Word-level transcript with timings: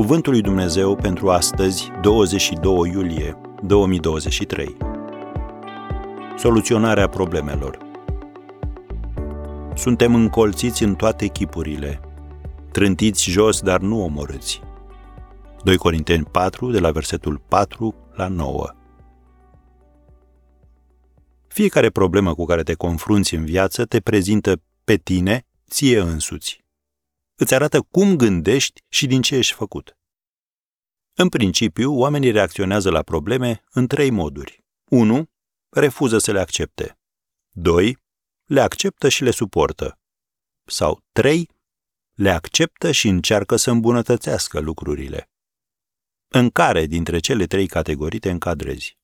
Cuvântul 0.00 0.32
lui 0.32 0.40
Dumnezeu 0.42 0.96
pentru 0.96 1.30
astăzi, 1.30 1.90
22 2.02 2.90
iulie 2.90 3.36
2023. 3.62 4.76
Soluționarea 6.36 7.08
problemelor. 7.08 7.78
Suntem 9.74 10.14
încolțiți 10.14 10.82
în 10.82 10.94
toate 10.94 11.26
chipurile, 11.26 12.00
trântiți 12.72 13.30
jos, 13.30 13.60
dar 13.60 13.80
nu 13.80 14.02
omorâți. 14.02 14.60
2 15.64 15.76
Corinteni 15.76 16.24
4, 16.24 16.70
de 16.70 16.78
la 16.78 16.90
versetul 16.90 17.42
4 17.48 17.94
la 18.12 18.28
9. 18.28 18.74
Fiecare 21.48 21.90
problemă 21.90 22.34
cu 22.34 22.44
care 22.44 22.62
te 22.62 22.74
confrunți 22.74 23.34
în 23.34 23.44
viață 23.44 23.84
te 23.84 24.00
prezintă 24.00 24.62
pe 24.84 24.96
tine, 24.96 25.46
ție 25.68 26.00
însuți 26.00 26.59
îți 27.40 27.54
arată 27.54 27.82
cum 27.82 28.16
gândești 28.16 28.82
și 28.88 29.06
din 29.06 29.22
ce 29.22 29.34
ești 29.34 29.52
făcut. 29.52 29.98
În 31.14 31.28
principiu, 31.28 31.92
oamenii 31.92 32.30
reacționează 32.30 32.90
la 32.90 33.02
probleme 33.02 33.64
în 33.70 33.86
trei 33.86 34.10
moduri. 34.10 34.64
1. 34.90 35.30
Refuză 35.68 36.18
să 36.18 36.32
le 36.32 36.40
accepte. 36.40 36.98
2. 37.50 37.98
Le 38.44 38.60
acceptă 38.60 39.08
și 39.08 39.22
le 39.22 39.30
suportă. 39.30 39.98
Sau 40.66 41.00
3. 41.12 41.48
Le 42.14 42.30
acceptă 42.30 42.90
și 42.90 43.08
încearcă 43.08 43.56
să 43.56 43.70
îmbunătățească 43.70 44.60
lucrurile. 44.60 45.30
În 46.28 46.50
care 46.50 46.86
dintre 46.86 47.18
cele 47.18 47.46
trei 47.46 47.66
categorii 47.66 48.18
te 48.18 48.30
încadrezi? 48.30 48.98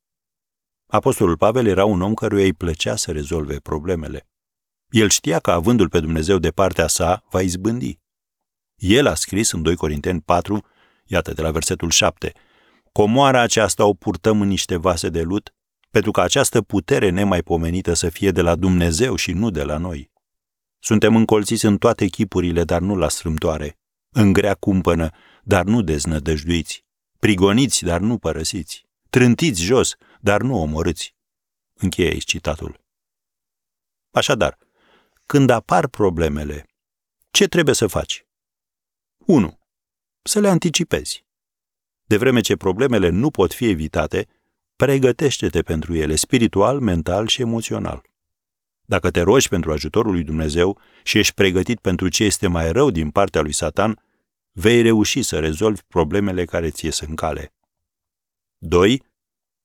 Apostolul 0.87 1.37
Pavel 1.37 1.67
era 1.67 1.85
un 1.85 2.03
om 2.03 2.15
căruia 2.15 2.45
îi 2.45 2.55
plăcea 2.55 2.97
să 2.97 3.13
rezolve 3.13 3.59
problemele. 3.61 4.29
El 4.89 5.09
știa 5.09 5.39
că, 5.39 5.51
avându-l 5.51 5.89
pe 5.89 6.01
Dumnezeu 6.01 6.39
de 6.39 6.51
partea 6.51 6.87
sa, 6.87 7.25
va 7.31 7.43
izbândi. 7.43 8.05
El 8.77 9.07
a 9.07 9.15
scris 9.15 9.51
în 9.51 9.63
2 9.63 9.77
Corinteni 9.77 10.21
4, 10.21 10.67
iată 11.05 11.33
de 11.33 11.43
la 11.43 11.51
versetul 11.51 11.91
7, 11.91 12.33
Comoara 12.93 13.41
aceasta 13.41 13.85
o 13.85 13.95
purtăm 13.95 14.41
în 14.41 14.49
niște 14.49 14.77
vase 14.77 15.09
de 15.09 15.23
lut, 15.23 15.55
pentru 15.91 16.11
că 16.11 16.21
această 16.21 16.63
putere 16.63 17.11
nemaipomenită 17.11 17.95
să 17.95 18.09
fie 18.09 18.31
de 18.31 18.41
la 18.41 18.55
Dumnezeu 18.55 19.17
și 19.17 19.33
nu 19.33 19.51
de 19.51 19.63
la 19.63 19.77
noi. 19.77 20.11
Suntem 20.79 21.17
încolțiți 21.17 21.65
în 21.65 21.79
toate 21.79 22.07
chipurile, 22.07 22.65
dar 22.65 22.81
nu 22.81 22.97
la 22.97 23.09
strâmtoare, 23.09 23.79
în 24.11 24.33
grea 24.33 24.55
cumpănă, 24.55 25.11
dar 25.43 25.65
nu 25.65 25.83
deznădăjduiți, 25.83 26.85
prigoniți, 27.19 27.85
dar 27.85 28.01
nu 28.01 28.19
părăsiți, 28.19 28.87
trântiți 29.11 29.63
jos, 29.63 29.95
dar 30.21 30.41
nu 30.41 30.61
omorâți. 30.61 31.15
Încheie 31.75 32.09
aici 32.09 32.25
citatul. 32.25 32.81
Așadar, 34.11 34.59
când 35.27 35.51
apar 35.51 35.89
problemele, 35.89 36.67
ce 37.31 37.47
trebuie 37.47 37.75
să 37.75 37.87
faci? 37.87 38.26
1. 39.27 39.59
Să 40.23 40.41
le 40.41 40.49
anticipezi. 40.49 41.25
De 42.05 42.17
vreme 42.17 42.41
ce 42.41 42.57
problemele 42.57 43.09
nu 43.09 43.31
pot 43.31 43.53
fi 43.53 43.69
evitate, 43.69 44.29
pregătește-te 44.77 45.63
pentru 45.63 45.95
ele 45.95 46.15
spiritual, 46.15 46.81
mental 46.81 47.27
și 47.27 47.41
emoțional. 47.41 48.03
Dacă 48.85 49.11
te 49.11 49.21
rogi 49.21 49.49
pentru 49.49 49.73
ajutorul 49.73 50.13
lui 50.13 50.23
Dumnezeu 50.25 50.81
și 51.03 51.19
ești 51.19 51.35
pregătit 51.35 51.81
pentru 51.81 52.09
ce 52.09 52.25
este 52.25 52.47
mai 52.47 52.73
rău 52.73 52.91
din 52.91 53.11
partea 53.11 53.41
lui 53.41 53.53
Satan, 53.53 54.03
vei 54.53 54.83
reuși 54.83 55.23
să 55.23 55.39
rezolvi 55.39 55.83
problemele 55.89 56.45
care 56.45 56.71
ți 56.71 56.85
ies 56.85 57.01
în 57.01 57.15
cale. 57.15 57.55
2. 58.59 59.03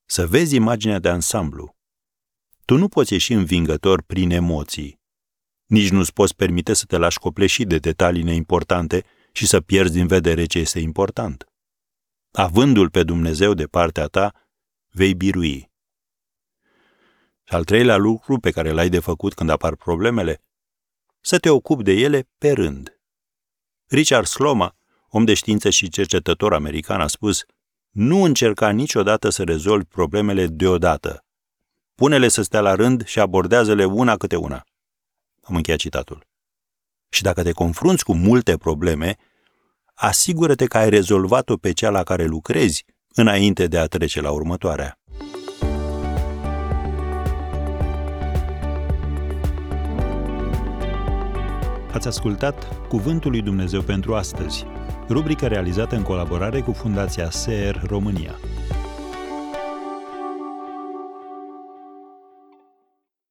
Să 0.05 0.27
vezi 0.27 0.55
imaginea 0.55 0.99
de 0.99 1.09
ansamblu. 1.09 1.75
Tu 2.65 2.77
nu 2.77 2.87
poți 2.87 3.13
ieși 3.13 3.33
învingător 3.33 4.01
prin 4.01 4.31
emoții. 4.31 4.99
Nici 5.65 5.89
nu-ți 5.89 6.13
poți 6.13 6.35
permite 6.35 6.73
să 6.73 6.85
te 6.85 6.97
lași 6.97 7.19
copleșit 7.19 7.67
de 7.67 7.77
detalii 7.77 8.23
neimportante 8.23 9.05
și 9.31 9.47
să 9.47 9.61
pierzi 9.61 9.93
din 9.93 10.07
vedere 10.07 10.45
ce 10.45 10.59
este 10.59 10.79
important. 10.79 11.45
Avându-l 12.31 12.89
pe 12.89 13.03
Dumnezeu 13.03 13.53
de 13.53 13.65
partea 13.65 14.05
ta, 14.05 14.33
vei 14.89 15.13
birui. 15.13 15.71
Și 17.43 17.53
al 17.53 17.63
treilea 17.63 17.97
lucru 17.97 18.39
pe 18.39 18.51
care 18.51 18.71
l-ai 18.71 18.89
de 18.89 18.99
făcut 18.99 19.33
când 19.33 19.49
apar 19.49 19.75
problemele, 19.75 20.41
să 21.19 21.37
te 21.37 21.49
ocupi 21.49 21.83
de 21.83 21.91
ele 21.91 22.27
pe 22.37 22.51
rând. 22.51 22.99
Richard 23.87 24.25
Sloma, 24.25 24.75
om 25.07 25.25
de 25.25 25.33
știință 25.33 25.69
și 25.69 25.89
cercetător 25.89 26.53
american, 26.53 27.01
a 27.01 27.07
spus 27.07 27.45
nu 27.89 28.23
încerca 28.23 28.69
niciodată 28.69 29.29
să 29.29 29.43
rezolvi 29.43 29.85
problemele 29.85 30.47
deodată. 30.47 31.25
Pune-le 31.95 32.27
să 32.27 32.41
stea 32.41 32.61
la 32.61 32.75
rând 32.75 33.05
și 33.05 33.19
abordează-le 33.19 33.85
una 33.85 34.17
câte 34.17 34.35
una. 34.35 34.65
Am 35.41 35.55
încheiat 35.55 35.79
citatul. 35.79 36.30
Și 37.13 37.21
dacă 37.21 37.43
te 37.43 37.51
confrunți 37.51 38.03
cu 38.03 38.13
multe 38.13 38.57
probleme, 38.57 39.15
asigură-te 39.93 40.65
că 40.65 40.77
ai 40.77 40.89
rezolvat-o 40.89 41.57
pe 41.57 41.71
cea 41.71 41.89
la 41.89 42.03
care 42.03 42.25
lucrezi 42.25 42.85
înainte 43.13 43.67
de 43.67 43.77
a 43.77 43.85
trece 43.85 44.21
la 44.21 44.31
următoarea. 44.31 44.99
Ați 51.93 52.07
ascultat 52.07 52.87
Cuvântul 52.87 53.31
lui 53.31 53.41
Dumnezeu 53.41 53.81
pentru 53.81 54.15
astăzi, 54.15 54.65
rubrica 55.09 55.47
realizată 55.47 55.95
în 55.95 56.01
colaborare 56.03 56.61
cu 56.61 56.71
Fundația 56.71 57.29
SER 57.29 57.81
România. 57.87 58.39